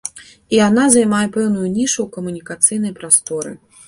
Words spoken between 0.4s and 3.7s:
І яна займае пэўную нішу ў камунікацыйнай прасторы.